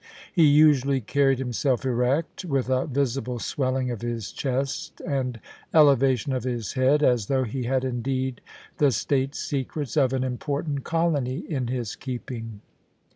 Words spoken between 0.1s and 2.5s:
He usually carried himself erect,